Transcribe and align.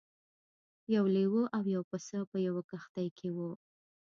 یو 0.95 1.05
لیوه 1.15 1.43
او 1.57 1.63
یو 1.75 1.83
پسه 1.89 2.17
په 2.31 2.37
یوه 2.47 2.61
کښتۍ 2.69 3.07
کې 3.17 3.29
وو. 3.35 3.51